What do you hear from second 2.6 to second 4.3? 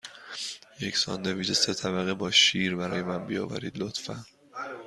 برای من بیاورید، لطفاً.